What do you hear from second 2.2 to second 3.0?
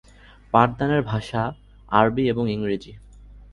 এবং ইংরেজি।